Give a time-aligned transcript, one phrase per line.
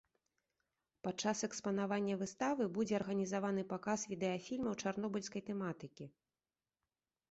[1.07, 6.05] Пад час экспанавання выставы будзе арганізаваны паказ відэафільмаў чарнобыльскай тэматыкі.